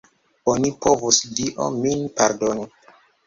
Oni 0.53 0.71
povus, 0.85 1.19
Dio 1.39 1.67
min 1.83 2.01
pardonu! 2.21 2.67